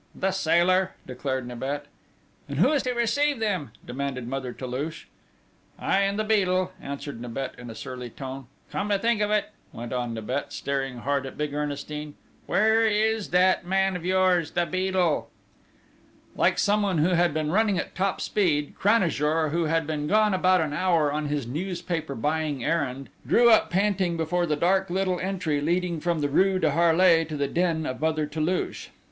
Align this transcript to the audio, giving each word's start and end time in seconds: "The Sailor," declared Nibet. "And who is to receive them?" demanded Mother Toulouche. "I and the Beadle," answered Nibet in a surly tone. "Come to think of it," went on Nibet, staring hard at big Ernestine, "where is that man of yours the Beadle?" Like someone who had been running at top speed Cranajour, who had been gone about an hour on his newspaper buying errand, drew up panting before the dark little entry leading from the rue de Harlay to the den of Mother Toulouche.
"The 0.15 0.31
Sailor," 0.31 0.93
declared 1.05 1.47
Nibet. 1.47 1.85
"And 2.49 2.57
who 2.57 2.71
is 2.71 2.81
to 2.81 2.93
receive 2.93 3.37
them?" 3.37 3.69
demanded 3.85 4.27
Mother 4.27 4.51
Toulouche. 4.51 5.05
"I 5.77 5.99
and 5.99 6.17
the 6.17 6.23
Beadle," 6.23 6.71
answered 6.81 7.21
Nibet 7.21 7.53
in 7.59 7.69
a 7.69 7.75
surly 7.75 8.09
tone. 8.09 8.47
"Come 8.71 8.89
to 8.89 8.97
think 8.97 9.21
of 9.21 9.29
it," 9.29 9.51
went 9.71 9.93
on 9.93 10.15
Nibet, 10.15 10.53
staring 10.53 10.97
hard 10.97 11.27
at 11.27 11.37
big 11.37 11.53
Ernestine, 11.53 12.15
"where 12.47 12.83
is 12.87 13.29
that 13.29 13.63
man 13.63 13.95
of 13.95 14.03
yours 14.03 14.49
the 14.49 14.65
Beadle?" 14.65 15.29
Like 16.35 16.57
someone 16.57 16.97
who 16.97 17.09
had 17.09 17.31
been 17.31 17.51
running 17.51 17.77
at 17.77 17.93
top 17.93 18.19
speed 18.21 18.73
Cranajour, 18.79 19.49
who 19.51 19.65
had 19.65 19.85
been 19.85 20.07
gone 20.07 20.33
about 20.33 20.61
an 20.61 20.73
hour 20.73 21.11
on 21.11 21.27
his 21.27 21.45
newspaper 21.45 22.15
buying 22.15 22.63
errand, 22.63 23.09
drew 23.27 23.51
up 23.51 23.69
panting 23.69 24.17
before 24.17 24.47
the 24.47 24.55
dark 24.55 24.89
little 24.89 25.19
entry 25.19 25.61
leading 25.61 25.99
from 25.99 26.21
the 26.21 26.27
rue 26.27 26.57
de 26.57 26.71
Harlay 26.71 27.23
to 27.25 27.37
the 27.37 27.47
den 27.47 27.85
of 27.85 28.01
Mother 28.01 28.25
Toulouche. 28.25 28.87